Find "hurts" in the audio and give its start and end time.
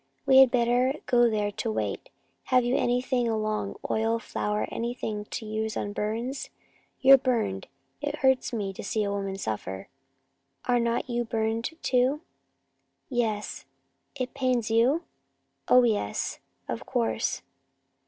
8.15-8.51